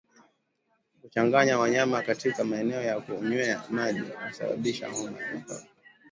[1.01, 5.67] Kuchanganya wanyama katika maeneo ya kunywea maji husababisha homa ya mapafu